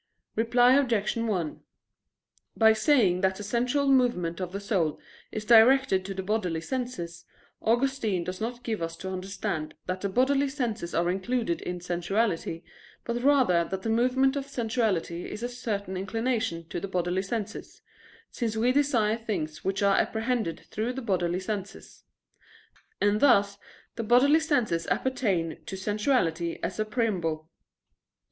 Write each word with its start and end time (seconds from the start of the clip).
Reply 0.35 0.73
Obj. 0.73 1.15
1: 1.15 1.61
By 2.57 2.73
saying 2.73 3.21
that 3.21 3.35
the 3.35 3.43
sensual 3.43 3.87
movement 3.87 4.39
of 4.39 4.51
the 4.51 4.59
soul 4.59 4.99
is 5.31 5.45
directed 5.45 6.03
to 6.05 6.15
the 6.15 6.23
bodily 6.23 6.59
senses, 6.61 7.25
Augustine 7.61 8.23
does 8.23 8.41
not 8.41 8.63
give 8.63 8.81
us 8.81 8.95
to 8.97 9.11
understand 9.11 9.75
that 9.85 10.01
the 10.01 10.09
bodily 10.09 10.49
senses 10.49 10.95
are 10.95 11.11
included 11.11 11.61
in 11.61 11.79
sensuality, 11.81 12.63
but 13.03 13.21
rather 13.21 13.63
that 13.65 13.83
the 13.83 13.91
movement 13.91 14.35
of 14.35 14.47
sensuality 14.47 15.29
is 15.29 15.43
a 15.43 15.47
certain 15.49 15.95
inclination 15.95 16.67
to 16.69 16.79
the 16.79 16.87
bodily 16.87 17.21
senses, 17.21 17.83
since 18.31 18.57
we 18.57 18.71
desire 18.71 19.17
things 19.17 19.63
which 19.63 19.83
are 19.83 19.97
apprehended 19.99 20.61
through 20.71 20.93
the 20.93 21.03
bodily 21.03 21.39
senses. 21.39 22.05
And 22.99 23.19
thus 23.19 23.59
the 23.97 24.03
bodily 24.03 24.39
senses 24.39 24.87
appertain 24.87 25.59
to 25.67 25.77
sensuality 25.77 26.57
as 26.63 26.79
a 26.79 26.85
preamble. 26.85 27.51